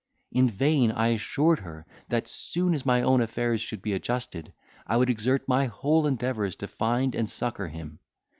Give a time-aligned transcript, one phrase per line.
[0.31, 4.51] In vain I assured her, that, soon as my own affairs should be adjusted,
[4.87, 7.99] I would exert my whole endeavours to find and succour him.